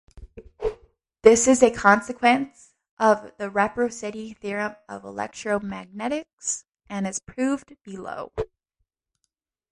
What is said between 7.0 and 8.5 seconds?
is proved below.